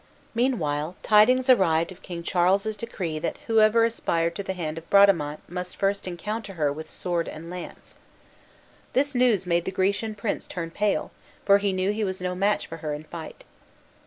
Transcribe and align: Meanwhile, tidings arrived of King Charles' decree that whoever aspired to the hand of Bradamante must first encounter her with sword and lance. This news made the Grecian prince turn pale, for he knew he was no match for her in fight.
Meanwhile, 0.33 0.95
tidings 1.03 1.47
arrived 1.47 1.91
of 1.91 2.01
King 2.01 2.23
Charles' 2.23 2.75
decree 2.75 3.19
that 3.19 3.37
whoever 3.45 3.85
aspired 3.85 4.33
to 4.35 4.41
the 4.41 4.53
hand 4.55 4.79
of 4.79 4.89
Bradamante 4.89 5.43
must 5.47 5.77
first 5.77 6.07
encounter 6.07 6.53
her 6.53 6.73
with 6.73 6.89
sword 6.89 7.27
and 7.27 7.51
lance. 7.51 7.93
This 8.93 9.13
news 9.13 9.45
made 9.45 9.65
the 9.65 9.71
Grecian 9.71 10.15
prince 10.15 10.47
turn 10.47 10.71
pale, 10.71 11.11
for 11.45 11.59
he 11.59 11.71
knew 11.71 11.91
he 11.91 12.03
was 12.03 12.19
no 12.19 12.33
match 12.33 12.65
for 12.65 12.77
her 12.77 12.95
in 12.95 13.03
fight. 13.03 13.43